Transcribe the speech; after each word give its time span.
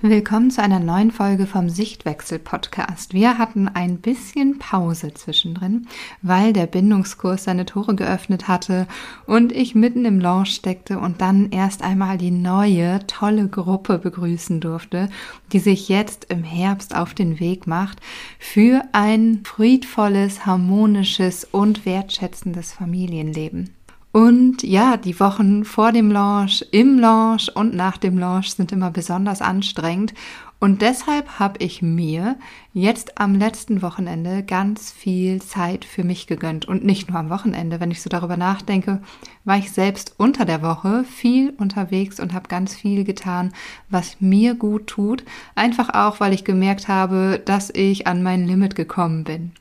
Willkommen 0.00 0.52
zu 0.52 0.62
einer 0.62 0.78
neuen 0.78 1.10
Folge 1.10 1.44
vom 1.48 1.68
Sichtwechsel 1.68 2.38
Podcast. 2.38 3.14
Wir 3.14 3.36
hatten 3.36 3.66
ein 3.66 3.98
bisschen 3.98 4.60
Pause 4.60 5.12
zwischendrin, 5.12 5.88
weil 6.22 6.52
der 6.52 6.66
Bindungskurs 6.68 7.42
seine 7.42 7.66
Tore 7.66 7.96
geöffnet 7.96 8.46
hatte 8.46 8.86
und 9.26 9.50
ich 9.50 9.74
mitten 9.74 10.04
im 10.04 10.20
Launch 10.20 10.54
steckte 10.54 11.00
und 11.00 11.20
dann 11.20 11.50
erst 11.50 11.82
einmal 11.82 12.16
die 12.16 12.30
neue, 12.30 13.04
tolle 13.08 13.48
Gruppe 13.48 13.98
begrüßen 13.98 14.60
durfte, 14.60 15.10
die 15.52 15.58
sich 15.58 15.88
jetzt 15.88 16.26
im 16.26 16.44
Herbst 16.44 16.94
auf 16.94 17.12
den 17.12 17.40
Weg 17.40 17.66
macht 17.66 17.98
für 18.38 18.82
ein 18.92 19.40
friedvolles, 19.42 20.46
harmonisches 20.46 21.42
und 21.42 21.84
wertschätzendes 21.84 22.72
Familienleben. 22.72 23.77
Und 24.18 24.64
ja, 24.64 24.96
die 24.96 25.20
Wochen 25.20 25.64
vor 25.64 25.92
dem 25.92 26.10
Launch, 26.10 26.66
im 26.72 26.98
Launch 26.98 27.54
und 27.54 27.72
nach 27.72 27.98
dem 27.98 28.18
Launch 28.18 28.52
sind 28.52 28.72
immer 28.72 28.90
besonders 28.90 29.40
anstrengend. 29.40 30.12
Und 30.58 30.82
deshalb 30.82 31.38
habe 31.38 31.58
ich 31.60 31.82
mir 31.82 32.34
jetzt 32.72 33.20
am 33.20 33.36
letzten 33.36 33.80
Wochenende 33.80 34.42
ganz 34.42 34.90
viel 34.90 35.40
Zeit 35.40 35.84
für 35.84 36.02
mich 36.02 36.26
gegönnt. 36.26 36.66
Und 36.66 36.84
nicht 36.84 37.08
nur 37.08 37.16
am 37.16 37.30
Wochenende, 37.30 37.78
wenn 37.78 37.92
ich 37.92 38.02
so 38.02 38.10
darüber 38.10 38.36
nachdenke, 38.36 39.00
war 39.44 39.56
ich 39.56 39.70
selbst 39.70 40.14
unter 40.16 40.44
der 40.44 40.62
Woche 40.62 41.04
viel 41.04 41.50
unterwegs 41.56 42.18
und 42.18 42.34
habe 42.34 42.48
ganz 42.48 42.74
viel 42.74 43.04
getan, 43.04 43.52
was 43.88 44.20
mir 44.20 44.56
gut 44.56 44.88
tut. 44.88 45.22
Einfach 45.54 45.90
auch, 45.94 46.18
weil 46.18 46.32
ich 46.32 46.42
gemerkt 46.42 46.88
habe, 46.88 47.40
dass 47.44 47.70
ich 47.70 48.08
an 48.08 48.24
mein 48.24 48.48
Limit 48.48 48.74
gekommen 48.74 49.22
bin. 49.22 49.52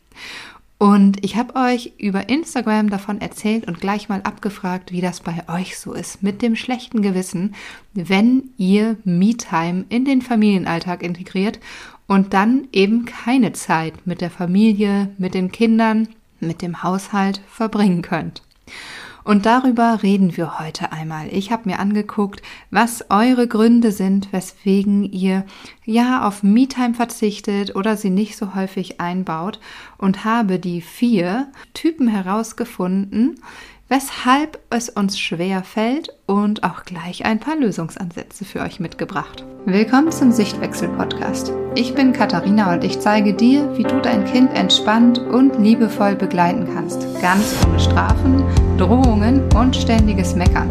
Und 0.80 1.24
ich 1.26 1.36
habe 1.36 1.56
euch 1.56 1.94
über 1.98 2.30
Instagram 2.30 2.92
davon 2.92 3.20
erzählt 3.20 3.68
und 3.68 3.82
gleich 3.82 4.10
mal 4.10 4.22
abgefragt, 4.22 4.92
wie 4.92 5.02
das 5.02 5.22
bei 5.22 5.44
euch 5.48 5.80
so 5.80 5.94
ist 5.94 6.22
mit 6.22 6.44
dem 6.44 6.56
schlechten 6.56 7.02
Gewissen, 7.02 7.56
wenn 7.94 8.52
ihr 8.58 8.98
Me-Time 9.04 9.86
in 9.90 10.06
den 10.06 10.22
Familienalltag 10.22 11.02
integriert 11.02 11.60
und 12.06 12.34
dann 12.34 12.68
eben 12.72 13.06
keine 13.06 13.54
Zeit 13.54 14.06
mit 14.06 14.22
der 14.22 14.30
Familie, 14.30 15.10
mit 15.18 15.34
den 15.34 15.52
Kindern, 15.52 16.10
mit 16.40 16.62
dem 16.62 16.84
Haushalt 16.84 17.42
verbringen 17.48 18.04
könnt. 18.04 18.44
Und 19.28 19.46
darüber 19.46 20.04
reden 20.04 20.38
wir 20.38 20.58
heute 20.58 20.94
einmal. 20.94 21.28
Ich 21.34 21.52
habe 21.52 21.68
mir 21.68 21.80
angeguckt, 21.80 22.42
was 22.72 23.04
eure 23.10 23.46
Gründe 23.46 23.92
sind, 23.92 24.32
weswegen 24.32 25.04
ihr 25.04 25.46
ja 25.84 26.26
auf 26.26 26.44
MeTime 26.44 26.94
verzichtet 26.94 27.76
oder 27.76 27.98
sie 27.98 28.10
nicht 28.10 28.38
so 28.38 28.56
häufig 28.56 29.02
einbaut 29.02 29.60
und 29.98 30.24
habe 30.24 30.60
die 30.60 30.80
vier 30.80 31.52
Typen 31.74 32.08
herausgefunden, 32.08 33.42
weshalb 33.90 34.60
es 34.70 34.90
uns 34.90 35.18
schwer 35.18 35.64
fällt 35.64 36.10
und 36.26 36.64
auch 36.64 36.84
gleich 36.84 37.26
ein 37.26 37.40
paar 37.40 37.56
Lösungsansätze 37.56 38.44
für 38.44 38.60
euch 38.62 38.80
mitgebracht. 38.80 39.46
Willkommen 39.66 40.12
zum 40.12 40.32
Sichtwechsel 40.32 40.90
Podcast. 40.90 41.54
Ich 41.76 41.94
bin 41.94 42.12
Katharina 42.12 42.74
und 42.74 42.84
ich 42.84 43.00
zeige 43.00 43.34
dir, 43.34 43.78
wie 43.78 43.84
du 43.84 44.02
dein 44.02 44.26
Kind 44.26 44.54
entspannt 44.54 45.20
und 45.20 45.58
liebevoll 45.60 46.16
begleiten 46.16 46.68
kannst, 46.74 47.02
ganz 47.22 47.56
ohne 47.66 47.80
Strafen, 47.80 48.44
Drohungen 48.78 49.44
und 49.54 49.76
ständiges 49.76 50.36
Meckern, 50.36 50.70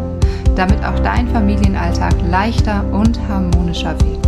damit 0.55 0.85
auch 0.85 0.99
dein 1.01 1.29
Familienalltag 1.29 2.15
leichter 2.29 2.85
und 2.93 3.19
harmonischer 3.29 3.99
wird. 4.01 4.27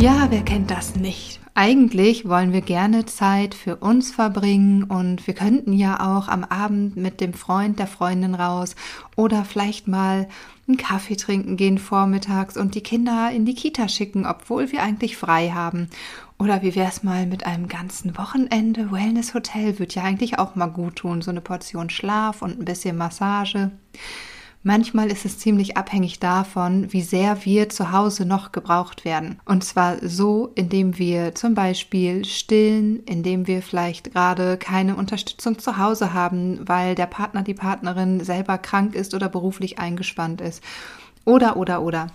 Ja, 0.00 0.26
wer 0.30 0.42
kennt 0.42 0.70
das 0.70 0.94
nicht? 0.96 1.31
Eigentlich 1.54 2.26
wollen 2.26 2.54
wir 2.54 2.62
gerne 2.62 3.04
Zeit 3.04 3.54
für 3.54 3.76
uns 3.76 4.10
verbringen 4.10 4.84
und 4.84 5.26
wir 5.26 5.34
könnten 5.34 5.74
ja 5.74 6.16
auch 6.16 6.28
am 6.28 6.44
Abend 6.44 6.96
mit 6.96 7.20
dem 7.20 7.34
Freund 7.34 7.78
der 7.78 7.86
Freundin 7.86 8.34
raus 8.34 8.74
oder 9.16 9.44
vielleicht 9.44 9.86
mal 9.86 10.28
einen 10.66 10.78
Kaffee 10.78 11.16
trinken 11.16 11.58
gehen 11.58 11.76
vormittags 11.76 12.56
und 12.56 12.74
die 12.74 12.80
Kinder 12.80 13.30
in 13.30 13.44
die 13.44 13.54
Kita 13.54 13.88
schicken, 13.88 14.24
obwohl 14.24 14.72
wir 14.72 14.82
eigentlich 14.82 15.18
frei 15.18 15.50
haben. 15.50 15.90
Oder 16.38 16.62
wie 16.62 16.74
wäre 16.74 16.88
es 16.88 17.02
mal 17.02 17.26
mit 17.26 17.44
einem 17.44 17.68
ganzen 17.68 18.16
Wochenende? 18.16 18.90
Wellness 18.90 19.34
Hotel 19.34 19.78
wird 19.78 19.94
ja 19.94 20.04
eigentlich 20.04 20.38
auch 20.38 20.54
mal 20.54 20.68
gut 20.68 20.96
tun, 20.96 21.20
so 21.20 21.30
eine 21.30 21.42
Portion 21.42 21.90
Schlaf 21.90 22.40
und 22.40 22.58
ein 22.58 22.64
bisschen 22.64 22.96
Massage. 22.96 23.70
Manchmal 24.64 25.10
ist 25.10 25.24
es 25.24 25.38
ziemlich 25.38 25.76
abhängig 25.76 26.20
davon, 26.20 26.92
wie 26.92 27.02
sehr 27.02 27.44
wir 27.44 27.68
zu 27.68 27.90
Hause 27.90 28.24
noch 28.24 28.52
gebraucht 28.52 29.04
werden. 29.04 29.40
Und 29.44 29.64
zwar 29.64 29.96
so, 30.06 30.52
indem 30.54 30.98
wir 30.98 31.34
zum 31.34 31.54
Beispiel 31.54 32.24
stillen, 32.24 33.02
indem 33.04 33.48
wir 33.48 33.60
vielleicht 33.60 34.12
gerade 34.12 34.56
keine 34.58 34.94
Unterstützung 34.94 35.58
zu 35.58 35.78
Hause 35.78 36.14
haben, 36.14 36.60
weil 36.68 36.94
der 36.94 37.06
Partner, 37.06 37.42
die 37.42 37.54
Partnerin 37.54 38.20
selber 38.20 38.56
krank 38.56 38.94
ist 38.94 39.14
oder 39.14 39.28
beruflich 39.28 39.80
eingespannt 39.80 40.40
ist. 40.40 40.62
Oder, 41.24 41.56
oder, 41.56 41.82
oder. 41.82 42.06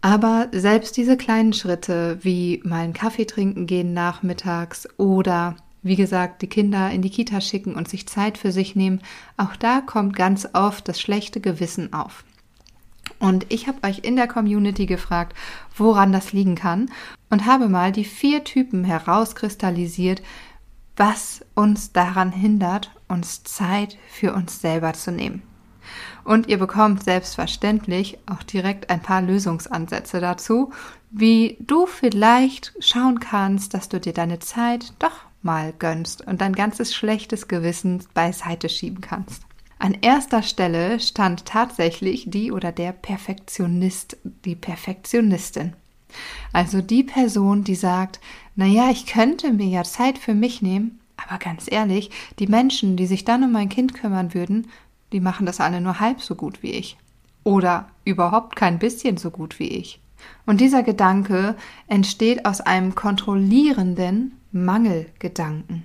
Aber 0.00 0.48
selbst 0.50 0.96
diese 0.96 1.16
kleinen 1.16 1.52
Schritte, 1.52 2.18
wie 2.22 2.60
mal 2.64 2.80
einen 2.80 2.92
Kaffee 2.92 3.24
trinken 3.24 3.66
gehen 3.66 3.94
nachmittags 3.94 4.88
oder 4.98 5.54
wie 5.82 5.96
gesagt, 5.96 6.42
die 6.42 6.48
Kinder 6.48 6.90
in 6.90 7.02
die 7.02 7.10
Kita 7.10 7.40
schicken 7.40 7.74
und 7.74 7.88
sich 7.88 8.06
Zeit 8.06 8.38
für 8.38 8.52
sich 8.52 8.76
nehmen, 8.76 9.00
auch 9.36 9.56
da 9.56 9.80
kommt 9.80 10.16
ganz 10.16 10.48
oft 10.52 10.88
das 10.88 11.00
schlechte 11.00 11.40
Gewissen 11.40 11.92
auf. 11.92 12.24
Und 13.18 13.46
ich 13.50 13.68
habe 13.68 13.86
euch 13.86 14.00
in 14.00 14.16
der 14.16 14.28
Community 14.28 14.86
gefragt, 14.86 15.36
woran 15.76 16.12
das 16.12 16.32
liegen 16.32 16.54
kann 16.54 16.90
und 17.30 17.46
habe 17.46 17.68
mal 17.68 17.92
die 17.92 18.04
vier 18.04 18.44
Typen 18.44 18.84
herauskristallisiert, 18.84 20.22
was 20.96 21.44
uns 21.54 21.92
daran 21.92 22.32
hindert, 22.32 22.90
uns 23.08 23.42
Zeit 23.42 23.96
für 24.08 24.34
uns 24.34 24.60
selber 24.60 24.92
zu 24.92 25.10
nehmen. 25.10 25.42
Und 26.24 26.48
ihr 26.48 26.58
bekommt 26.58 27.02
selbstverständlich 27.02 28.18
auch 28.26 28.42
direkt 28.42 28.90
ein 28.90 29.02
paar 29.02 29.22
Lösungsansätze 29.22 30.20
dazu, 30.20 30.72
wie 31.10 31.56
du 31.60 31.86
vielleicht 31.86 32.74
schauen 32.78 33.18
kannst, 33.20 33.74
dass 33.74 33.88
du 33.88 33.98
dir 33.98 34.12
deine 34.12 34.38
Zeit 34.38 34.94
doch 34.98 35.31
mal 35.42 35.72
gönnst 35.78 36.26
und 36.26 36.40
dein 36.40 36.54
ganzes 36.54 36.94
schlechtes 36.94 37.48
Gewissen 37.48 38.02
beiseite 38.14 38.68
schieben 38.68 39.00
kannst. 39.00 39.42
An 39.78 39.96
erster 40.00 40.42
Stelle 40.42 41.00
stand 41.00 41.44
tatsächlich 41.44 42.26
die 42.28 42.52
oder 42.52 42.70
der 42.70 42.92
Perfektionist, 42.92 44.16
die 44.44 44.54
Perfektionistin. 44.54 45.72
Also 46.52 46.80
die 46.80 47.02
Person, 47.02 47.64
die 47.64 47.74
sagt, 47.74 48.20
naja, 48.54 48.90
ich 48.90 49.06
könnte 49.06 49.52
mir 49.52 49.66
ja 49.66 49.82
Zeit 49.82 50.18
für 50.18 50.34
mich 50.34 50.62
nehmen, 50.62 51.00
aber 51.16 51.38
ganz 51.38 51.66
ehrlich, 51.70 52.10
die 52.38 52.46
Menschen, 52.46 52.96
die 52.96 53.06
sich 53.06 53.24
dann 53.24 53.42
um 53.42 53.52
mein 53.52 53.68
Kind 53.68 53.94
kümmern 53.94 54.34
würden, 54.34 54.68
die 55.12 55.20
machen 55.20 55.46
das 55.46 55.60
alle 55.60 55.80
nur 55.80 56.00
halb 56.00 56.20
so 56.20 56.34
gut 56.34 56.62
wie 56.62 56.72
ich. 56.72 56.96
Oder 57.44 57.88
überhaupt 58.04 58.56
kein 58.56 58.78
bisschen 58.78 59.16
so 59.16 59.30
gut 59.30 59.58
wie 59.58 59.68
ich. 59.68 60.00
Und 60.46 60.60
dieser 60.60 60.82
Gedanke 60.82 61.56
entsteht 61.88 62.46
aus 62.46 62.60
einem 62.60 62.94
kontrollierenden 62.94 64.38
Mangelgedanken. 64.52 65.84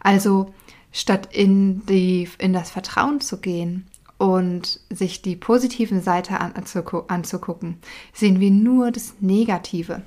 Also 0.00 0.54
statt 0.92 1.28
in, 1.32 1.84
die, 1.86 2.28
in 2.38 2.52
das 2.52 2.70
Vertrauen 2.70 3.20
zu 3.20 3.40
gehen 3.40 3.86
und 4.18 4.80
sich 4.90 5.22
die 5.22 5.36
positiven 5.36 6.02
Seite 6.02 6.40
anzugucken, 6.40 7.78
sehen 8.12 8.40
wir 8.40 8.50
nur 8.50 8.90
das 8.90 9.14
Negative. 9.20 10.02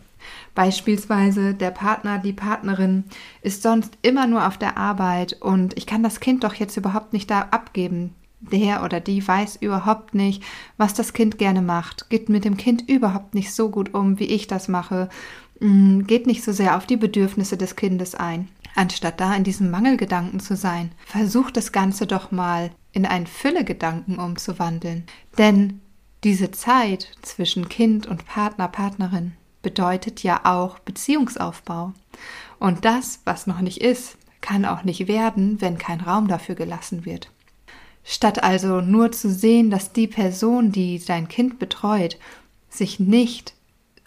Beispielsweise 0.53 1.53
der 1.53 1.71
Partner, 1.71 2.19
die 2.19 2.33
Partnerin 2.33 3.05
ist 3.41 3.63
sonst 3.63 3.97
immer 4.01 4.27
nur 4.27 4.47
auf 4.47 4.57
der 4.57 4.77
Arbeit 4.77 5.41
und 5.41 5.77
ich 5.77 5.85
kann 5.85 6.03
das 6.03 6.19
Kind 6.19 6.43
doch 6.43 6.53
jetzt 6.53 6.77
überhaupt 6.77 7.13
nicht 7.13 7.29
da 7.31 7.41
abgeben. 7.51 8.13
Der 8.39 8.83
oder 8.83 8.99
die 8.99 9.25
weiß 9.25 9.57
überhaupt 9.57 10.15
nicht, 10.15 10.43
was 10.75 10.95
das 10.95 11.13
Kind 11.13 11.37
gerne 11.37 11.61
macht, 11.61 12.09
geht 12.09 12.27
mit 12.27 12.43
dem 12.43 12.57
Kind 12.57 12.89
überhaupt 12.89 13.35
nicht 13.35 13.53
so 13.53 13.69
gut 13.69 13.93
um, 13.93 14.19
wie 14.19 14.25
ich 14.25 14.47
das 14.47 14.67
mache 14.67 15.09
geht 15.61 16.25
nicht 16.25 16.43
so 16.43 16.51
sehr 16.51 16.75
auf 16.75 16.87
die 16.87 16.97
Bedürfnisse 16.97 17.55
des 17.55 17.75
Kindes 17.75 18.15
ein. 18.15 18.47
Anstatt 18.75 19.19
da 19.19 19.35
in 19.35 19.43
diesem 19.43 19.69
Mangelgedanken 19.69 20.39
zu 20.39 20.55
sein, 20.55 20.91
versucht 21.05 21.55
das 21.55 21.71
Ganze 21.71 22.07
doch 22.07 22.31
mal 22.31 22.71
in 22.93 23.05
einen 23.05 23.27
Füllegedanken 23.27 24.17
umzuwandeln. 24.17 25.03
Denn 25.37 25.81
diese 26.23 26.51
Zeit 26.51 27.11
zwischen 27.21 27.69
Kind 27.69 28.07
und 28.07 28.25
Partner, 28.25 28.67
Partnerin 28.67 29.33
bedeutet 29.61 30.23
ja 30.23 30.41
auch 30.45 30.79
Beziehungsaufbau. 30.79 31.93
Und 32.59 32.85
das, 32.85 33.19
was 33.25 33.45
noch 33.45 33.61
nicht 33.61 33.81
ist, 33.81 34.17
kann 34.39 34.65
auch 34.65 34.83
nicht 34.83 35.07
werden, 35.07 35.61
wenn 35.61 35.77
kein 35.77 36.01
Raum 36.01 36.27
dafür 36.27 36.55
gelassen 36.55 37.05
wird. 37.05 37.29
Statt 38.03 38.43
also 38.43 38.81
nur 38.81 39.11
zu 39.11 39.29
sehen, 39.29 39.69
dass 39.69 39.93
die 39.93 40.07
Person, 40.07 40.71
die 40.71 41.03
dein 41.05 41.27
Kind 41.27 41.59
betreut, 41.59 42.17
sich 42.69 42.99
nicht 42.99 43.53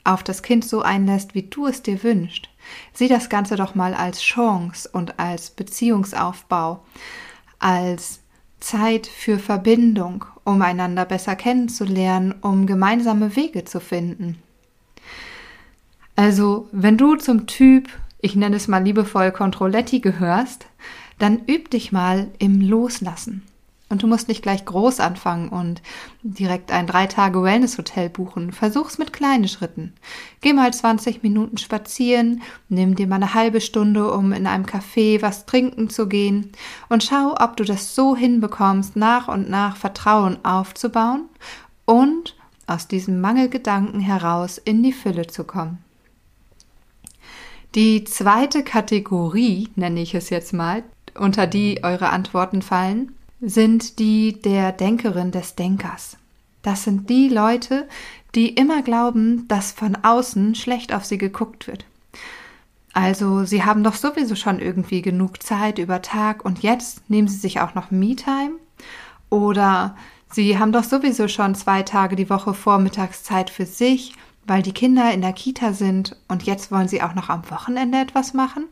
auf 0.05 0.23
das 0.23 0.43
Kind 0.43 0.65
so 0.65 0.83
einlässt, 0.83 1.35
wie 1.35 1.43
du 1.43 1.67
es 1.67 1.83
dir 1.83 2.03
wünschst. 2.03 2.49
Sieh 2.93 3.09
das 3.09 3.29
Ganze 3.29 3.57
doch 3.57 3.75
mal 3.75 3.95
als 3.95 4.23
Chance 4.23 4.89
und 4.93 5.19
als 5.19 5.51
Beziehungsaufbau, 5.51 6.85
als 7.59 8.21
Zeit 8.61 9.07
für 9.07 9.39
Verbindung, 9.39 10.25
um 10.45 10.63
einander 10.63 11.05
besser 11.05 11.37
kennenzulernen, 11.37 12.35
um 12.41 12.67
gemeinsame 12.67 13.37
Wege 13.37 13.65
zu 13.65 13.81
finden. 13.81 14.39
Also, 16.17 16.69
wenn 16.71 16.97
du 16.97 17.17
zum 17.17 17.47
Typ, 17.47 17.89
ich 18.21 18.37
nenne 18.37 18.57
es 18.57 18.69
mal 18.69 18.83
liebevoll 18.83 19.33
Controletti 19.33 20.01
gehörst, 20.01 20.67
dann 21.19 21.43
üb 21.47 21.71
dich 21.71 21.93
mal 21.93 22.29
im 22.39 22.61
Loslassen. 22.61 23.43
Und 23.95 24.03
du 24.03 24.09
musst 24.09 24.27
nicht 24.27 24.43
gleich 24.43 24.65
groß 24.65 24.99
anfangen 24.99 25.51
und 25.51 25.81
direkt 26.25 26.73
ein 26.73 26.89
drei 26.89 27.07
Tage 27.07 27.45
Wellness-Hotel 27.45 28.09
buchen. 28.09 28.51
Versuch's 28.51 28.99
mit 28.99 29.13
kleinen 29.13 29.47
Schritten. 29.47 29.93
Geh 30.41 30.53
mal 30.53 30.75
20 30.75 31.23
Minuten 31.23 31.59
spazieren, 31.59 32.43
nimm 32.69 32.97
dir 32.97 33.07
mal 33.07 33.15
eine 33.23 33.35
halbe 33.35 33.61
Stunde, 33.61 34.11
um 34.11 34.33
in 34.33 34.49
einem 34.49 34.65
Café 34.65 35.23
was 35.23 35.47
trinken 35.47 35.91
zu 35.91 36.09
gehen 36.09 36.51
und 36.89 37.05
schau, 37.05 37.37
ob 37.39 37.57
du 37.57 37.63
das 37.63 37.95
so 37.95 38.17
hinbekommst, 38.17 38.97
nach 38.97 39.29
und 39.29 39.49
nach 39.49 39.77
Vertrauen 39.77 40.45
aufzubauen 40.45 41.29
und 41.85 42.35
aus 42.67 42.89
diesem 42.89 43.21
Mangelgedanken 43.21 44.01
heraus 44.01 44.59
in 44.59 44.83
die 44.83 44.93
Fülle 44.93 45.29
zu 45.29 45.45
kommen. 45.45 45.79
Die 47.77 48.03
zweite 48.03 48.65
Kategorie, 48.65 49.69
nenne 49.77 50.03
ich 50.03 50.17
es 50.17 50.31
jetzt 50.31 50.53
mal, 50.53 50.83
unter 51.17 51.47
die 51.47 51.85
eure 51.85 52.11
Antworten 52.11 52.61
fallen, 52.61 53.13
sind 53.49 53.99
die 53.99 54.41
der 54.41 54.73
Denkerin 54.73 55.31
des 55.31 55.55
Denkers. 55.55 56.17
Das 56.63 56.85
sind 56.85 57.11
die 57.11 57.29
Leute, 57.29 57.89
die 58.35 58.49
immer 58.49 58.83
glauben, 58.83 59.47
dass 59.49 59.73
von 59.73 59.97
außen 60.03 60.55
schlecht 60.55 60.93
auf 60.93 61.05
sie 61.05 61.19
geguckt 61.19 61.67
wird. 61.67 61.85
Also, 62.93 63.45
sie 63.45 63.65
haben 63.65 63.83
doch 63.83 63.95
sowieso 63.95 64.37
schon 64.37 64.61
irgendwie 64.61 65.03
genug 65.03 65.43
Zeit 65.43 65.79
über 65.79 66.01
Tag 66.01 66.45
und 66.45 66.63
jetzt 66.63 67.11
nehmen 67.11 67.29
sie 67.29 67.39
sich 67.39 67.61
auch 67.61 67.75
noch 67.75 67.91
Me-Time? 67.91 68.53
Oder 69.31 69.97
sie 70.31 70.59
haben 70.59 70.73
doch 70.73 70.85
sowieso 70.85 71.29
schon 71.29 71.55
zwei 71.55 71.83
Tage 71.83 72.17
die 72.17 72.31
Woche 72.31 72.55
Vormittagszeit 72.55 73.51
für 73.51 73.67
sich 73.67 74.15
weil 74.47 74.63
die 74.63 74.73
Kinder 74.73 75.13
in 75.13 75.21
der 75.21 75.33
Kita 75.33 75.73
sind 75.73 76.17
und 76.29 76.43
jetzt 76.45 76.71
wollen 76.71 76.89
sie 76.89 77.03
auch 77.03 77.15
noch 77.15 77.29
am 77.29 77.49
Wochenende 77.51 77.99
etwas 77.99 78.35
machen? 78.35 78.65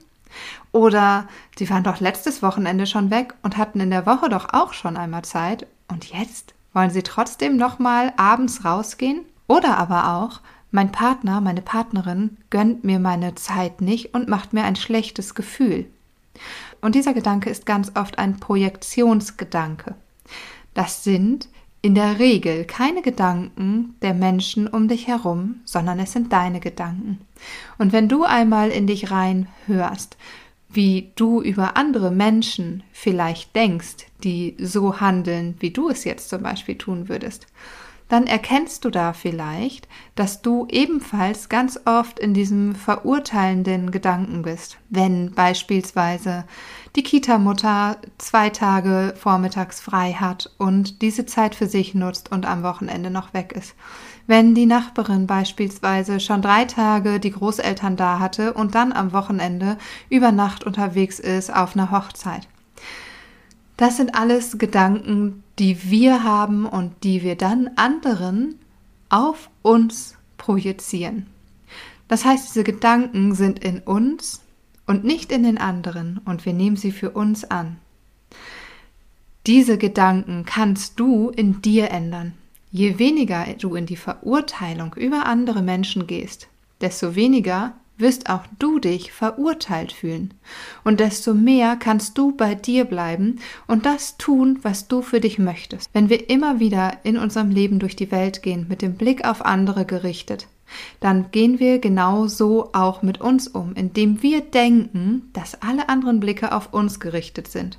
Oder 0.72 1.28
sie 1.58 1.68
waren 1.70 1.84
doch 1.84 2.00
letztes 2.00 2.42
Wochenende 2.42 2.86
schon 2.86 3.10
weg 3.10 3.34
und 3.42 3.56
hatten 3.56 3.80
in 3.80 3.90
der 3.90 4.06
Woche 4.06 4.28
doch 4.28 4.52
auch 4.52 4.72
schon 4.72 4.96
einmal 4.96 5.22
Zeit 5.22 5.66
und 5.88 6.06
jetzt 6.06 6.54
wollen 6.72 6.90
sie 6.90 7.02
trotzdem 7.02 7.56
noch 7.56 7.78
mal 7.78 8.12
abends 8.16 8.64
rausgehen? 8.64 9.24
Oder 9.46 9.76
aber 9.76 10.14
auch 10.14 10.40
mein 10.70 10.90
Partner, 10.90 11.42
meine 11.42 11.60
Partnerin 11.60 12.38
gönnt 12.48 12.82
mir 12.82 12.98
meine 12.98 13.34
Zeit 13.34 13.82
nicht 13.82 14.14
und 14.14 14.28
macht 14.28 14.54
mir 14.54 14.64
ein 14.64 14.76
schlechtes 14.76 15.34
Gefühl. 15.34 15.86
Und 16.80 16.94
dieser 16.94 17.12
Gedanke 17.12 17.50
ist 17.50 17.66
ganz 17.66 17.92
oft 17.94 18.18
ein 18.18 18.38
Projektionsgedanke. 18.38 19.94
Das 20.72 21.04
sind 21.04 21.48
in 21.82 21.96
der 21.96 22.20
Regel 22.20 22.64
keine 22.64 23.02
Gedanken 23.02 23.96
der 24.02 24.14
Menschen 24.14 24.68
um 24.68 24.86
dich 24.86 25.08
herum, 25.08 25.56
sondern 25.64 25.98
es 25.98 26.12
sind 26.12 26.32
deine 26.32 26.60
Gedanken. 26.60 27.18
Und 27.76 27.92
wenn 27.92 28.08
du 28.08 28.22
einmal 28.22 28.70
in 28.70 28.86
dich 28.86 29.10
rein 29.10 29.48
hörst, 29.66 30.16
wie 30.70 31.10
du 31.16 31.42
über 31.42 31.76
andere 31.76 32.12
Menschen 32.12 32.84
vielleicht 32.92 33.54
denkst, 33.56 34.06
die 34.22 34.56
so 34.58 35.00
handeln, 35.00 35.56
wie 35.58 35.70
du 35.70 35.88
es 35.88 36.04
jetzt 36.04 36.28
zum 36.28 36.42
Beispiel 36.42 36.78
tun 36.78 37.08
würdest, 37.08 37.48
dann 38.12 38.26
erkennst 38.26 38.84
du 38.84 38.90
da 38.90 39.14
vielleicht, 39.14 39.88
dass 40.16 40.42
du 40.42 40.66
ebenfalls 40.68 41.48
ganz 41.48 41.80
oft 41.86 42.18
in 42.18 42.34
diesem 42.34 42.74
verurteilenden 42.74 43.90
Gedanken 43.90 44.42
bist. 44.42 44.76
Wenn 44.90 45.32
beispielsweise 45.32 46.44
die 46.94 47.04
Kita-Mutter 47.04 47.96
zwei 48.18 48.50
Tage 48.50 49.14
vormittags 49.16 49.80
frei 49.80 50.12
hat 50.12 50.50
und 50.58 51.00
diese 51.00 51.24
Zeit 51.24 51.54
für 51.54 51.66
sich 51.66 51.94
nutzt 51.94 52.30
und 52.30 52.44
am 52.44 52.62
Wochenende 52.62 53.08
noch 53.08 53.32
weg 53.32 53.54
ist. 53.56 53.74
Wenn 54.26 54.54
die 54.54 54.66
Nachbarin 54.66 55.26
beispielsweise 55.26 56.20
schon 56.20 56.42
drei 56.42 56.66
Tage 56.66 57.18
die 57.18 57.30
Großeltern 57.30 57.96
da 57.96 58.18
hatte 58.18 58.52
und 58.52 58.74
dann 58.74 58.92
am 58.92 59.14
Wochenende 59.14 59.78
über 60.10 60.32
Nacht 60.32 60.64
unterwegs 60.64 61.18
ist 61.18 61.50
auf 61.50 61.74
einer 61.74 61.90
Hochzeit. 61.90 62.46
Das 63.78 63.96
sind 63.96 64.14
alles 64.14 64.58
Gedanken, 64.58 65.41
die 65.58 65.90
wir 65.90 66.24
haben 66.24 66.66
und 66.66 67.04
die 67.04 67.22
wir 67.22 67.36
dann 67.36 67.70
anderen 67.76 68.58
auf 69.08 69.50
uns 69.62 70.16
projizieren. 70.38 71.26
Das 72.08 72.24
heißt, 72.24 72.48
diese 72.48 72.64
Gedanken 72.64 73.34
sind 73.34 73.58
in 73.64 73.80
uns 73.80 74.42
und 74.86 75.04
nicht 75.04 75.32
in 75.32 75.42
den 75.42 75.58
anderen 75.58 76.20
und 76.24 76.44
wir 76.44 76.52
nehmen 76.52 76.76
sie 76.76 76.92
für 76.92 77.10
uns 77.10 77.44
an. 77.44 77.78
Diese 79.46 79.76
Gedanken 79.76 80.44
kannst 80.44 81.00
du 81.00 81.30
in 81.30 81.62
dir 81.62 81.90
ändern. 81.90 82.34
Je 82.70 82.98
weniger 82.98 83.44
du 83.58 83.74
in 83.74 83.86
die 83.86 83.96
Verurteilung 83.96 84.94
über 84.94 85.26
andere 85.26 85.62
Menschen 85.62 86.06
gehst, 86.06 86.48
desto 86.80 87.14
weniger 87.14 87.74
wirst 87.98 88.28
auch 88.28 88.42
du 88.58 88.78
dich 88.78 89.12
verurteilt 89.12 89.92
fühlen. 89.92 90.34
Und 90.84 91.00
desto 91.00 91.34
mehr 91.34 91.76
kannst 91.76 92.18
du 92.18 92.32
bei 92.32 92.54
dir 92.54 92.84
bleiben 92.84 93.38
und 93.66 93.86
das 93.86 94.16
tun, 94.18 94.58
was 94.62 94.88
du 94.88 95.02
für 95.02 95.20
dich 95.20 95.38
möchtest. 95.38 95.90
Wenn 95.92 96.08
wir 96.08 96.28
immer 96.28 96.60
wieder 96.60 96.98
in 97.04 97.16
unserem 97.16 97.50
Leben 97.50 97.78
durch 97.78 97.96
die 97.96 98.10
Welt 98.10 98.42
gehen, 98.42 98.66
mit 98.68 98.82
dem 98.82 98.94
Blick 98.94 99.24
auf 99.24 99.44
andere 99.44 99.84
gerichtet, 99.84 100.48
dann 101.00 101.30
gehen 101.30 101.60
wir 101.60 101.78
genau 101.78 102.26
so 102.26 102.70
auch 102.72 103.02
mit 103.02 103.20
uns 103.20 103.46
um, 103.48 103.74
indem 103.74 104.22
wir 104.22 104.40
denken, 104.40 105.30
dass 105.32 105.60
alle 105.60 105.88
anderen 105.88 106.20
Blicke 106.20 106.52
auf 106.52 106.72
uns 106.72 106.98
gerichtet 106.98 107.48
sind. 107.48 107.78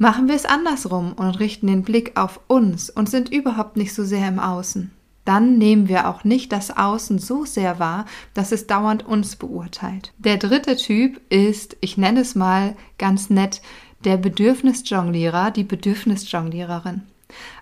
Machen 0.00 0.28
wir 0.28 0.36
es 0.36 0.44
andersrum 0.44 1.12
und 1.14 1.40
richten 1.40 1.66
den 1.66 1.82
Blick 1.82 2.16
auf 2.16 2.38
uns 2.46 2.88
und 2.88 3.08
sind 3.08 3.30
überhaupt 3.30 3.76
nicht 3.76 3.92
so 3.92 4.04
sehr 4.04 4.28
im 4.28 4.38
Außen 4.38 4.92
dann 5.28 5.58
nehmen 5.58 5.88
wir 5.88 6.08
auch 6.08 6.24
nicht 6.24 6.52
das 6.52 6.74
Außen 6.74 7.18
so 7.18 7.44
sehr 7.44 7.78
wahr, 7.78 8.06
dass 8.32 8.50
es 8.50 8.66
dauernd 8.66 9.06
uns 9.06 9.36
beurteilt. 9.36 10.14
Der 10.16 10.38
dritte 10.38 10.74
Typ 10.76 11.20
ist, 11.30 11.76
ich 11.82 11.98
nenne 11.98 12.20
es 12.20 12.34
mal 12.34 12.74
ganz 12.96 13.28
nett, 13.28 13.60
der 14.04 14.16
Bedürfnisjonglierer, 14.16 15.50
die 15.50 15.64
Bedürfnisjongliererin. 15.64 17.02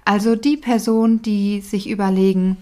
Also 0.04 0.36
die 0.36 0.56
Person, 0.56 1.22
die 1.22 1.60
sich 1.60 1.90
überlegen, 1.90 2.56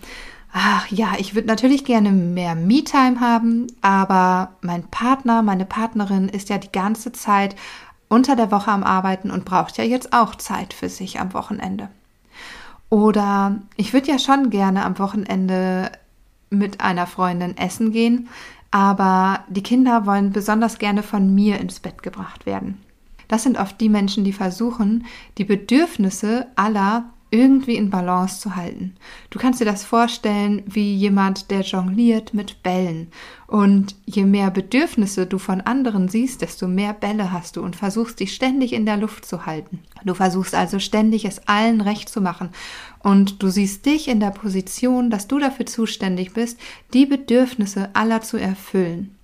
ach 0.55 0.89
ja, 0.89 1.13
ich 1.19 1.35
würde 1.35 1.49
natürlich 1.49 1.85
gerne 1.85 2.11
mehr 2.11 2.55
Me-Time 2.55 3.21
haben, 3.21 3.67
aber 3.83 4.53
mein 4.63 4.85
Partner, 4.85 5.43
meine 5.43 5.67
Partnerin 5.67 6.31
ist 6.31 6.49
ja 6.49 6.57
die 6.57 6.73
ganze 6.73 7.13
Zeit 7.13 7.57
unter 8.09 8.37
der 8.37 8.51
Woche 8.51 8.71
am 8.71 8.85
Arbeiten 8.85 9.31
und 9.31 9.45
braucht 9.45 9.77
ja 9.77 9.85
jetzt 9.85 10.15
auch 10.15 10.35
Zeit 10.37 10.73
für 10.73 10.89
sich 10.89 11.21
am 11.21 11.35
Wochenende. 11.35 11.91
Oder 12.95 13.59
ich 13.77 13.93
würde 13.93 14.13
ja 14.13 14.21
schon 14.21 14.51
gerne 14.51 14.85
am 14.85 15.01
Wochenende 15.01 15.91
mit 16.49 16.81
einer 16.81 17.09
Freundin 17.09 17.57
essen 17.57 17.91
gehen, 17.91 18.29
aber 18.71 19.41
die 19.49 19.65
Kinder 19.65 20.07
wollen 20.07 20.31
besonders 20.31 20.79
gerne 20.79 21.03
von 21.03 21.35
mir 21.35 21.59
ins 21.59 21.81
Bett 21.81 22.05
gebracht 22.05 22.47
werden. 22.47 22.81
Das 23.27 23.43
sind 23.43 23.59
oft 23.59 23.81
die 23.81 23.89
Menschen, 23.89 24.23
die 24.23 24.33
versuchen, 24.33 25.07
die 25.39 25.45
Bedürfnisse 25.45 26.47
aller 26.55 27.07
irgendwie 27.31 27.77
in 27.77 27.91
Balance 27.91 28.41
zu 28.41 28.55
halten. 28.55 28.95
Du 29.31 29.39
kannst 29.39 29.61
dir 29.61 29.65
das 29.65 29.85
vorstellen 29.85 30.63
wie 30.67 30.95
jemand, 30.95 31.51
der 31.51 31.63
jongliert 31.63 32.33
mit 32.33 32.63
Bällen. 32.63 33.09
Und 33.47 33.97
je 34.07 34.25
mehr 34.25 34.51
Bedürfnisse 34.51 35.27
du 35.27 35.39
von 35.39 35.61
anderen 35.61 36.09
siehst, 36.09 36.43
desto 36.43 36.69
mehr 36.69 36.93
Bälle 36.93 37.33
hast 37.33 37.57
du 37.57 37.63
und 37.63 37.77
versuchst 37.77 38.21
dich 38.21 38.35
ständig 38.35 38.73
in 38.73 38.87
der 38.87 38.97
Luft 38.97 39.27
zu 39.27 39.47
halten. 39.47 39.81
Du 40.05 40.15
versuchst 40.15 40.55
also 40.55 40.79
ständig 40.79 41.25
es 41.25 41.47
allen 41.49 41.81
recht 41.81 42.09
zu 42.09 42.21
machen. 42.21 42.51
Und 43.01 43.43
du 43.43 43.49
siehst 43.49 43.85
dich 43.87 44.09
in 44.09 44.21
der 44.21 44.31
Position, 44.31 45.11
dass 45.11 45.27
du 45.27 45.39
dafür 45.39 45.67
zuständig 45.67 46.35
bist, 46.35 46.59
die 46.93 47.07
Bedürfnisse 47.07 47.91
aller 47.95 48.21
zu 48.21 48.37
erfüllen. 48.37 49.15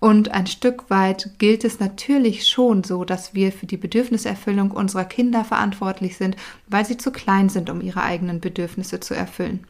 Und 0.00 0.30
ein 0.30 0.46
Stück 0.46 0.90
weit 0.90 1.30
gilt 1.38 1.64
es 1.64 1.80
natürlich 1.80 2.46
schon 2.46 2.84
so, 2.84 3.04
dass 3.04 3.34
wir 3.34 3.52
für 3.52 3.66
die 3.66 3.76
Bedürfniserfüllung 3.76 4.70
unserer 4.70 5.04
Kinder 5.04 5.44
verantwortlich 5.44 6.16
sind, 6.16 6.36
weil 6.68 6.84
sie 6.84 6.96
zu 6.96 7.10
klein 7.10 7.48
sind, 7.48 7.68
um 7.70 7.80
ihre 7.80 8.02
eigenen 8.02 8.40
Bedürfnisse 8.40 9.00
zu 9.00 9.14
erfüllen. 9.14 9.66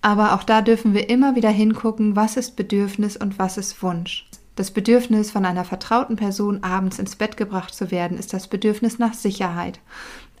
Aber 0.00 0.34
auch 0.34 0.42
da 0.42 0.62
dürfen 0.62 0.94
wir 0.94 1.08
immer 1.08 1.34
wieder 1.34 1.50
hingucken, 1.50 2.14
was 2.14 2.36
ist 2.36 2.56
Bedürfnis 2.56 3.16
und 3.16 3.38
was 3.38 3.56
ist 3.56 3.82
Wunsch. 3.82 4.28
Das 4.58 4.72
Bedürfnis, 4.72 5.30
von 5.30 5.44
einer 5.44 5.64
vertrauten 5.64 6.16
Person 6.16 6.64
abends 6.64 6.98
ins 6.98 7.14
Bett 7.14 7.36
gebracht 7.36 7.72
zu 7.74 7.92
werden, 7.92 8.18
ist 8.18 8.32
das 8.32 8.48
Bedürfnis 8.48 8.98
nach 8.98 9.14
Sicherheit. 9.14 9.78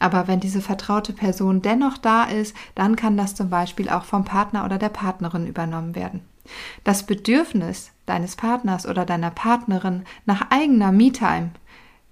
Aber 0.00 0.26
wenn 0.26 0.40
diese 0.40 0.60
vertraute 0.60 1.12
Person 1.12 1.62
dennoch 1.62 1.98
da 1.98 2.24
ist, 2.24 2.54
dann 2.74 2.96
kann 2.96 3.16
das 3.16 3.34
zum 3.34 3.48
Beispiel 3.48 3.88
auch 3.88 4.04
vom 4.04 4.24
Partner 4.24 4.64
oder 4.64 4.78
der 4.78 4.88
Partnerin 4.88 5.46
übernommen 5.46 5.94
werden. 5.94 6.20
Das 6.84 7.04
Bedürfnis 7.04 7.90
deines 8.06 8.36
Partners 8.36 8.86
oder 8.86 9.04
deiner 9.04 9.30
Partnerin 9.30 10.04
nach 10.26 10.50
eigener 10.50 10.92
Me-Time, 10.92 11.50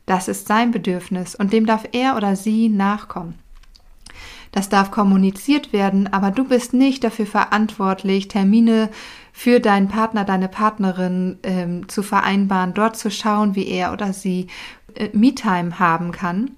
das 0.06 0.28
ist 0.28 0.46
sein 0.46 0.70
Bedürfnis 0.70 1.34
und 1.34 1.52
dem 1.52 1.66
darf 1.66 1.88
er 1.92 2.16
oder 2.16 2.36
sie 2.36 2.68
nachkommen. 2.68 3.38
Das 4.52 4.68
darf 4.68 4.90
kommuniziert 4.90 5.72
werden, 5.72 6.10
aber 6.12 6.30
du 6.30 6.44
bist 6.44 6.72
nicht 6.72 7.04
dafür 7.04 7.26
verantwortlich, 7.26 8.28
Termine 8.28 8.88
für 9.32 9.60
deinen 9.60 9.88
Partner, 9.88 10.24
deine 10.24 10.48
Partnerin 10.48 11.38
ähm, 11.42 11.88
zu 11.88 12.02
vereinbaren, 12.02 12.72
dort 12.72 12.96
zu 12.96 13.10
schauen, 13.10 13.54
wie 13.54 13.66
er 13.66 13.92
oder 13.92 14.14
sie 14.14 14.46
äh, 14.94 15.10
Me-Time 15.12 15.78
haben 15.78 16.10
kann. 16.10 16.52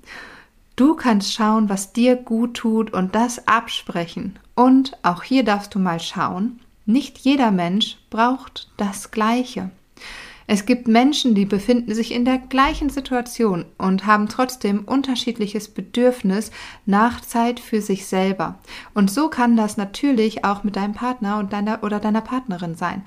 Du 0.77 0.95
kannst 0.95 1.35
schauen, 1.35 1.69
was 1.69 1.93
dir 1.93 2.15
gut 2.15 2.55
tut 2.55 2.93
und 2.93 3.17
das 3.17 3.49
absprechen. 3.49 4.39
Und 4.55 4.97
auch 5.03 5.25
hier 5.25 5.43
darfst 5.43 5.75
du 5.75 5.81
mal 5.81 5.99
schauen, 5.99 6.61
nicht 6.89 7.19
jeder 7.19 7.51
Mensch 7.51 7.99
braucht 8.11 8.71
das 8.79 9.11
Gleiche. 9.11 9.71
Es 10.51 10.65
gibt 10.65 10.89
Menschen, 10.89 11.35
die 11.35 11.45
befinden 11.45 11.95
sich 11.95 12.11
in 12.11 12.25
der 12.25 12.39
gleichen 12.39 12.89
Situation 12.89 13.67
und 13.77 14.07
haben 14.07 14.31
trotzdem 14.31 14.85
unterschiedliches 14.85 15.69
Bedürfnis 15.69 16.51
nach 16.87 17.21
Zeit 17.21 17.61
für 17.61 17.83
sich 17.83 18.07
selber. 18.07 18.59
Und 18.95 19.11
so 19.11 19.29
kann 19.29 19.59
das 19.59 19.77
natürlich 19.77 20.47
auch 20.47 20.65
mit 20.65 20.77
deinem 20.77 20.95
Partner 20.95 21.39
und 21.39 21.53
deiner 21.53 21.83
oder 21.83 22.01
deiner 22.01 22.23
Partnerin 22.23 22.75
sein, 22.75 23.03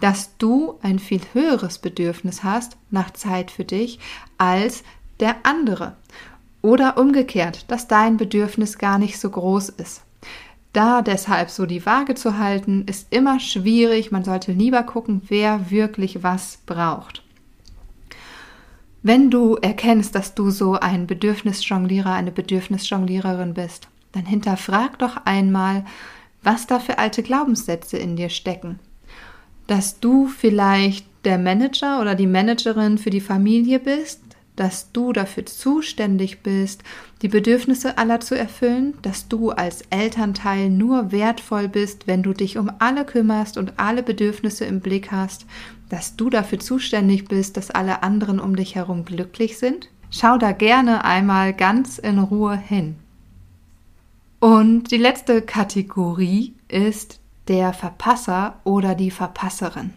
dass 0.00 0.38
du 0.38 0.78
ein 0.80 0.98
viel 0.98 1.20
höheres 1.34 1.78
Bedürfnis 1.78 2.42
hast 2.42 2.78
nach 2.90 3.10
Zeit 3.10 3.50
für 3.50 3.66
dich 3.66 3.98
als 4.38 4.82
der 5.20 5.36
andere. 5.42 5.96
Oder 6.62 6.96
umgekehrt, 6.96 7.70
dass 7.70 7.88
dein 7.88 8.16
Bedürfnis 8.16 8.78
gar 8.78 8.98
nicht 8.98 9.20
so 9.20 9.28
groß 9.28 9.68
ist. 9.68 10.02
Da 10.78 11.02
deshalb 11.02 11.50
so 11.50 11.66
die 11.66 11.84
Waage 11.86 12.14
zu 12.14 12.38
halten, 12.38 12.84
ist 12.86 13.12
immer 13.12 13.40
schwierig. 13.40 14.12
Man 14.12 14.22
sollte 14.22 14.52
lieber 14.52 14.84
gucken, 14.84 15.22
wer 15.26 15.72
wirklich 15.72 16.22
was 16.22 16.60
braucht. 16.66 17.24
Wenn 19.02 19.28
du 19.28 19.56
erkennst, 19.56 20.14
dass 20.14 20.36
du 20.36 20.50
so 20.50 20.74
ein 20.74 21.08
Bedürfnisjonglierer, 21.08 22.12
eine 22.12 22.30
Bedürfnisjongliererin 22.30 23.54
bist, 23.54 23.88
dann 24.12 24.24
hinterfrag 24.24 25.00
doch 25.00 25.16
einmal, 25.24 25.84
was 26.44 26.68
da 26.68 26.78
für 26.78 26.98
alte 26.98 27.24
Glaubenssätze 27.24 27.98
in 27.98 28.14
dir 28.14 28.28
stecken. 28.28 28.78
Dass 29.66 29.98
du 29.98 30.28
vielleicht 30.28 31.08
der 31.24 31.38
Manager 31.38 32.00
oder 32.00 32.14
die 32.14 32.28
Managerin 32.28 32.98
für 32.98 33.10
die 33.10 33.20
Familie 33.20 33.80
bist, 33.80 34.20
dass 34.58 34.90
du 34.92 35.12
dafür 35.12 35.46
zuständig 35.46 36.42
bist, 36.42 36.82
die 37.22 37.28
Bedürfnisse 37.28 37.96
aller 37.96 38.18
zu 38.18 38.36
erfüllen, 38.36 38.94
dass 39.02 39.28
du 39.28 39.50
als 39.50 39.82
Elternteil 39.90 40.68
nur 40.68 41.12
wertvoll 41.12 41.68
bist, 41.68 42.06
wenn 42.08 42.24
du 42.24 42.32
dich 42.32 42.58
um 42.58 42.70
alle 42.80 43.04
kümmerst 43.04 43.56
und 43.56 43.74
alle 43.78 44.02
Bedürfnisse 44.02 44.64
im 44.64 44.80
Blick 44.80 45.12
hast, 45.12 45.46
dass 45.88 46.16
du 46.16 46.28
dafür 46.28 46.58
zuständig 46.58 47.26
bist, 47.26 47.56
dass 47.56 47.70
alle 47.70 48.02
anderen 48.02 48.40
um 48.40 48.56
dich 48.56 48.74
herum 48.74 49.04
glücklich 49.04 49.58
sind? 49.58 49.90
Schau 50.10 50.38
da 50.38 50.52
gerne 50.52 51.04
einmal 51.04 51.52
ganz 51.52 51.98
in 51.98 52.18
Ruhe 52.18 52.56
hin. 52.56 52.96
Und 54.40 54.90
die 54.90 54.96
letzte 54.96 55.42
Kategorie 55.42 56.54
ist 56.68 57.20
der 57.46 57.72
Verpasser 57.72 58.58
oder 58.64 58.94
die 58.94 59.10
Verpasserin. 59.10 59.92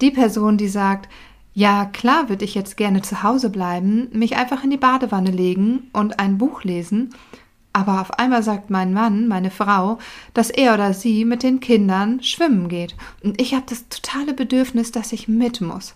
Die 0.00 0.10
Person, 0.10 0.56
die 0.56 0.68
sagt, 0.68 1.08
ja, 1.52 1.84
klar 1.86 2.28
würde 2.28 2.44
ich 2.44 2.54
jetzt 2.54 2.76
gerne 2.76 3.02
zu 3.02 3.22
Hause 3.22 3.50
bleiben, 3.50 4.08
mich 4.12 4.36
einfach 4.36 4.62
in 4.64 4.70
die 4.70 4.76
Badewanne 4.76 5.30
legen 5.30 5.90
und 5.92 6.20
ein 6.20 6.38
Buch 6.38 6.64
lesen, 6.64 7.12
aber 7.72 8.00
auf 8.00 8.18
einmal 8.18 8.42
sagt 8.42 8.70
mein 8.70 8.92
Mann, 8.92 9.28
meine 9.28 9.50
Frau, 9.50 9.98
dass 10.34 10.50
er 10.50 10.74
oder 10.74 10.92
sie 10.92 11.24
mit 11.24 11.42
den 11.42 11.60
Kindern 11.60 12.22
schwimmen 12.22 12.68
geht. 12.68 12.96
Und 13.22 13.40
ich 13.40 13.54
habe 13.54 13.64
das 13.68 13.88
totale 13.88 14.34
Bedürfnis, 14.34 14.90
dass 14.90 15.12
ich 15.12 15.28
mit 15.28 15.60
muss. 15.60 15.94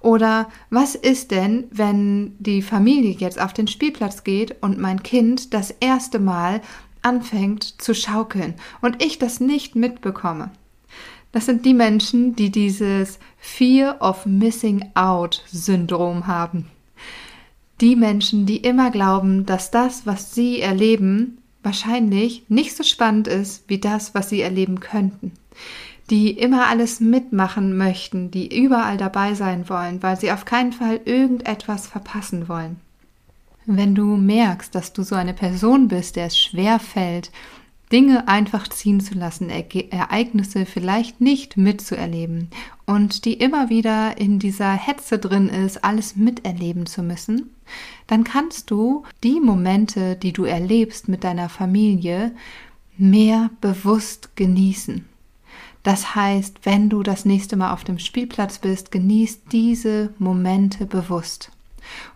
Oder 0.00 0.48
was 0.68 0.94
ist 0.94 1.30
denn, 1.30 1.64
wenn 1.70 2.36
die 2.38 2.60
Familie 2.60 3.12
jetzt 3.12 3.40
auf 3.40 3.54
den 3.54 3.68
Spielplatz 3.68 4.22
geht 4.22 4.62
und 4.62 4.78
mein 4.78 5.02
Kind 5.02 5.54
das 5.54 5.70
erste 5.70 6.18
Mal 6.18 6.60
anfängt 7.00 7.80
zu 7.80 7.94
schaukeln 7.94 8.54
und 8.82 9.02
ich 9.02 9.18
das 9.18 9.40
nicht 9.40 9.76
mitbekomme? 9.76 10.50
Das 11.34 11.46
sind 11.46 11.66
die 11.66 11.74
Menschen, 11.74 12.36
die 12.36 12.52
dieses 12.52 13.18
Fear 13.38 14.00
of 14.00 14.24
Missing 14.24 14.92
Out 14.94 15.42
Syndrom 15.48 16.28
haben. 16.28 16.66
Die 17.80 17.96
Menschen, 17.96 18.46
die 18.46 18.58
immer 18.58 18.92
glauben, 18.92 19.44
dass 19.44 19.72
das, 19.72 20.06
was 20.06 20.32
sie 20.32 20.60
erleben, 20.60 21.38
wahrscheinlich 21.64 22.44
nicht 22.48 22.76
so 22.76 22.84
spannend 22.84 23.26
ist 23.26 23.64
wie 23.66 23.78
das, 23.78 24.14
was 24.14 24.28
sie 24.28 24.42
erleben 24.42 24.78
könnten. 24.78 25.32
Die 26.08 26.30
immer 26.30 26.68
alles 26.68 27.00
mitmachen 27.00 27.76
möchten, 27.76 28.30
die 28.30 28.56
überall 28.56 28.96
dabei 28.96 29.34
sein 29.34 29.68
wollen, 29.68 30.04
weil 30.04 30.16
sie 30.16 30.30
auf 30.30 30.44
keinen 30.44 30.72
Fall 30.72 31.00
irgendetwas 31.04 31.88
verpassen 31.88 32.48
wollen. 32.48 32.76
Wenn 33.66 33.96
du 33.96 34.16
merkst, 34.16 34.72
dass 34.72 34.92
du 34.92 35.02
so 35.02 35.16
eine 35.16 35.34
Person 35.34 35.88
bist, 35.88 36.14
der 36.14 36.26
es 36.26 36.38
schwer 36.38 36.78
fällt, 36.78 37.32
Dinge 37.92 38.28
einfach 38.28 38.68
ziehen 38.68 39.00
zu 39.00 39.14
lassen, 39.14 39.50
Ereignisse 39.50 40.66
vielleicht 40.66 41.20
nicht 41.20 41.56
mitzuerleben 41.56 42.48
und 42.86 43.24
die 43.24 43.34
immer 43.34 43.68
wieder 43.70 44.18
in 44.18 44.38
dieser 44.38 44.72
Hetze 44.72 45.18
drin 45.18 45.48
ist, 45.48 45.84
alles 45.84 46.16
miterleben 46.16 46.86
zu 46.86 47.02
müssen, 47.02 47.50
dann 48.06 48.24
kannst 48.24 48.70
du 48.70 49.04
die 49.22 49.40
Momente, 49.40 50.16
die 50.16 50.32
du 50.32 50.44
erlebst 50.44 51.08
mit 51.08 51.24
deiner 51.24 51.48
Familie, 51.48 52.32
mehr 52.96 53.50
bewusst 53.60 54.36
genießen. 54.36 55.04
Das 55.82 56.14
heißt, 56.14 56.60
wenn 56.64 56.88
du 56.88 57.02
das 57.02 57.24
nächste 57.26 57.56
Mal 57.56 57.72
auf 57.72 57.84
dem 57.84 57.98
Spielplatz 57.98 58.58
bist, 58.58 58.90
genieß 58.90 59.44
diese 59.52 60.14
Momente 60.18 60.86
bewusst. 60.86 61.50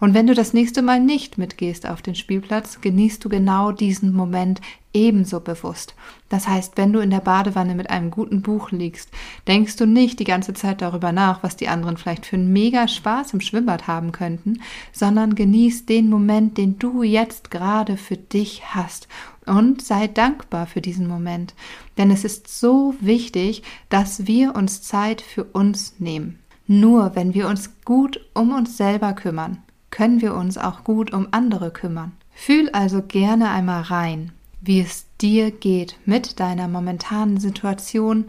Und 0.00 0.14
wenn 0.14 0.26
du 0.26 0.34
das 0.34 0.52
nächste 0.52 0.82
Mal 0.82 1.00
nicht 1.00 1.38
mitgehst 1.38 1.88
auf 1.88 2.02
den 2.02 2.14
Spielplatz, 2.14 2.80
genießt 2.80 3.24
du 3.24 3.28
genau 3.28 3.72
diesen 3.72 4.12
Moment 4.12 4.60
ebenso 4.94 5.40
bewusst. 5.40 5.94
Das 6.28 6.48
heißt, 6.48 6.76
wenn 6.76 6.92
du 6.92 7.00
in 7.00 7.10
der 7.10 7.20
Badewanne 7.20 7.74
mit 7.74 7.90
einem 7.90 8.10
guten 8.10 8.42
Buch 8.42 8.70
liegst, 8.70 9.10
denkst 9.46 9.76
du 9.76 9.86
nicht 9.86 10.18
die 10.18 10.24
ganze 10.24 10.54
Zeit 10.54 10.82
darüber 10.82 11.12
nach, 11.12 11.42
was 11.42 11.56
die 11.56 11.68
anderen 11.68 11.96
vielleicht 11.96 12.26
für 12.26 12.36
einen 12.36 12.52
mega 12.52 12.88
Spaß 12.88 13.34
im 13.34 13.40
Schwimmbad 13.40 13.86
haben 13.86 14.12
könnten, 14.12 14.60
sondern 14.92 15.34
genießt 15.34 15.88
den 15.88 16.08
Moment, 16.08 16.58
den 16.58 16.78
du 16.78 17.02
jetzt 17.02 17.50
gerade 17.50 17.96
für 17.96 18.16
dich 18.16 18.74
hast 18.74 19.08
und 19.46 19.82
sei 19.82 20.08
dankbar 20.08 20.66
für 20.66 20.80
diesen 20.80 21.06
Moment. 21.06 21.54
Denn 21.96 22.10
es 22.10 22.24
ist 22.24 22.48
so 22.48 22.94
wichtig, 23.00 23.62
dass 23.88 24.26
wir 24.26 24.54
uns 24.54 24.82
Zeit 24.82 25.20
für 25.20 25.44
uns 25.44 25.94
nehmen. 25.98 26.38
Nur 26.70 27.16
wenn 27.16 27.32
wir 27.32 27.48
uns 27.48 27.70
gut 27.86 28.20
um 28.34 28.52
uns 28.52 28.76
selber 28.76 29.14
kümmern, 29.14 29.62
können 29.90 30.20
wir 30.20 30.34
uns 30.34 30.58
auch 30.58 30.84
gut 30.84 31.14
um 31.14 31.28
andere 31.30 31.70
kümmern. 31.70 32.12
Fühl 32.34 32.68
also 32.70 33.02
gerne 33.02 33.48
einmal 33.48 33.82
rein, 33.82 34.32
wie 34.60 34.80
es 34.80 35.06
dir 35.18 35.50
geht 35.50 35.96
mit 36.04 36.38
deiner 36.38 36.68
momentanen 36.68 37.40
Situation, 37.40 38.26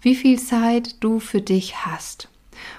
wie 0.00 0.14
viel 0.14 0.38
Zeit 0.38 1.02
du 1.02 1.18
für 1.18 1.40
dich 1.40 1.84
hast. 1.84 2.28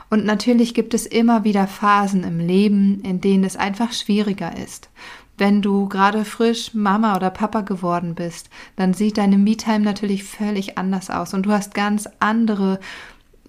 Und 0.10 0.25
natürlich 0.25 0.74
gibt 0.74 0.94
es 0.94 1.06
immer 1.06 1.44
wieder 1.44 1.68
Phasen 1.68 2.24
im 2.24 2.39
Leben, 2.39 3.01
in 3.01 3.20
denen 3.20 3.44
es 3.44 3.58
einfach 3.58 3.91
schwieriger 3.91 4.58
ist. 4.58 4.89
Wenn 5.38 5.62
du 5.62 5.89
gerade 5.89 6.24
frisch 6.24 6.74
Mama 6.74 7.18
oder 7.18 7.32
Papa 7.32 7.62
geworden 7.62 8.15
bist, 8.15 8.50
dann 8.77 8.94
sieht 8.94 9.18
deine 9.18 9.38
Me-Time 9.38 9.82
natürlich 9.82 10.24
völlig 10.24 10.77
anders 10.77 11.10
aus 11.10 11.34
und 11.34 11.48
du 11.48 11.51
hast 11.51 11.74
ganz 11.74 12.08
andere 12.20 12.80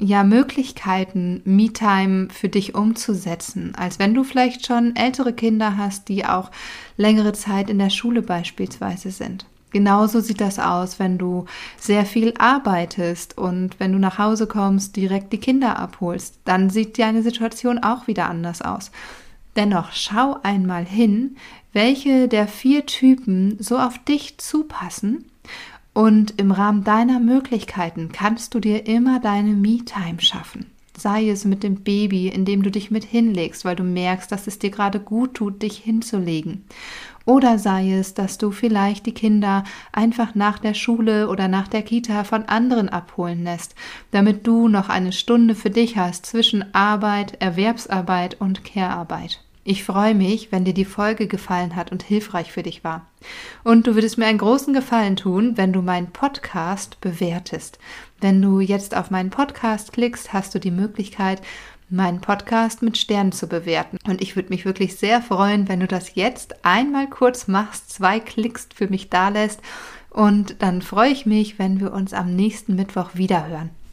ja 0.02 0.25
Möglichkeiten, 0.25 1.40
Me-Time 1.44 2.28
für 2.30 2.49
dich 2.49 2.75
umzusetzen, 2.75 3.73
als 3.76 3.99
wenn 3.99 4.14
du 4.14 4.25
vielleicht 4.25 4.66
schon 4.66 4.97
ältere 4.97 5.32
Kinder 5.32 5.76
hast, 5.76 6.09
die 6.09 6.26
auch 6.26 6.50
längere 6.97 7.32
Zeit 7.32 7.71
in 7.71 7.78
der 7.78 7.90
Schule 7.90 8.23
beispielsweise 8.23 9.11
sind. 9.11 9.47
Genauso 9.71 10.21
sieht 10.21 10.40
das 10.40 10.59
aus, 10.59 10.99
wenn 10.99 11.16
du 11.16 11.47
sehr 11.78 12.04
viel 12.04 12.35
arbeitest 12.37 13.38
und 13.38 13.80
wenn 13.80 13.92
du 13.92 13.99
nach 13.99 14.18
Hause 14.18 14.47
kommst, 14.47 14.97
direkt 14.97 15.32
die 15.32 15.38
Kinder 15.38 15.78
abholst. 15.78 16.40
Dann 16.44 16.68
sieht 16.68 16.99
deine 16.99 17.23
Situation 17.23 17.78
auch 17.78 18.06
wieder 18.06 18.28
anders 18.28 18.61
aus. 18.61 18.90
Dennoch 19.56 19.92
schau 19.92 20.37
einmal 20.42 20.85
hin, 20.85 21.37
welche 21.73 22.28
der 22.28 22.49
vier 22.49 22.85
Typen 22.85 23.56
so 23.61 23.78
auf 23.78 23.99
dich 23.99 24.37
zupassen 24.38 25.25
und 25.94 26.34
im 26.38 26.50
Rahmen 26.50 26.84
deiner 26.84 27.20
Möglichkeiten 27.20 28.11
kannst 28.12 28.54
du 28.54 28.61
dir 28.61 28.87
immer 28.87 29.20
deine 29.20 29.52
Me-Time 29.52 30.20
schaffen. 30.20 30.66
Sei 30.96 31.28
es 31.28 31.44
mit 31.44 31.62
dem 31.62 31.82
Baby, 31.82 32.28
indem 32.28 32.62
du 32.62 32.70
dich 32.70 32.90
mit 32.90 33.04
hinlegst, 33.04 33.64
weil 33.64 33.76
du 33.76 33.82
merkst, 33.82 34.30
dass 34.30 34.46
es 34.46 34.58
dir 34.58 34.70
gerade 34.70 35.00
gut 35.00 35.34
tut, 35.34 35.62
dich 35.62 35.78
hinzulegen. 35.78 36.64
Oder 37.25 37.58
sei 37.58 37.92
es, 37.92 38.14
dass 38.14 38.37
du 38.37 38.50
vielleicht 38.50 39.06
die 39.06 39.14
Kinder 39.14 39.64
einfach 39.92 40.34
nach 40.34 40.58
der 40.58 40.75
Schule 40.75 41.28
oder 41.28 41.49
nach 41.49 41.68
der 41.68 41.82
Kita 41.82 42.25
von 42.25 42.44
anderen 42.44 42.88
abholen 42.88 43.44
lässt, 43.44 43.75
damit 44.11 44.46
du 44.46 44.68
noch 44.68 44.88
eine 44.88 45.12
Stunde 45.12 45.54
für 45.54 45.70
dich 45.70 45.96
hast 45.96 46.26
zwischen 46.26 46.75
Arbeit, 46.75 47.40
Erwerbsarbeit 47.40 48.40
und 48.40 48.64
Care-Arbeit. 48.64 49.40
Ich 49.64 49.85
freue 49.85 50.16
mich, 50.16 50.50
wenn 50.50 50.64
dir 50.64 50.75
die 50.75 50.85
Folge 50.85 51.28
gefallen 51.28 51.76
hat 51.76 51.92
und 51.92 52.02
hilfreich 52.02 52.50
für 52.50 52.64
dich 52.64 52.83
war. 52.83 53.07
Und 53.62 53.87
du 53.87 53.95
würdest 53.95 54.19
mir 54.19 54.26
einen 54.26 54.38
großen 54.38 54.75
Gefallen 54.75 55.14
tun, 55.14 55.57
wenn 55.57 55.73
du 55.73 55.83
meinen 55.83 56.11
Podcast 56.11 57.00
bewertest. 57.00 57.78
Wenn 58.21 58.42
du 58.42 58.59
jetzt 58.59 58.97
auf 58.97 59.12
meinen 59.12 59.31
Podcast 59.31 59.92
klickst, 59.92 60.33
hast 60.33 60.54
du 60.57 60.59
die 60.59 60.73
Möglichkeit, 60.73 61.42
meinen 61.88 62.21
Podcast 62.21 62.83
mit 62.83 62.99
Sternen 62.99 63.31
zu 63.31 63.47
bewerten. 63.47 63.99
Und 64.04 64.21
ich 64.21 64.35
würde 64.35 64.49
mich 64.49 64.64
wirklich 64.64 64.97
sehr 64.97 65.23
freuen, 65.23 65.69
wenn 65.69 65.78
du 65.78 65.87
das 65.87 66.16
jetzt 66.16 66.64
einmal 66.64 67.09
kurz 67.09 67.47
machst, 67.47 67.92
zwei 67.92 68.19
Klicks 68.19 68.69
für 68.75 68.88
mich 68.88 69.11
da 69.11 69.28
lässt. 69.28 69.61
Und 70.11 70.57
dann 70.61 70.83
freue 70.83 71.11
ich 71.11 71.25
mich, 71.25 71.61
wenn 71.61 71.78
wir 71.78 71.92
uns 71.92 72.14
am 72.14 72.35
nächsten 72.35 72.75
Mittwoch 72.75 73.11
wiederhören. 73.14 73.71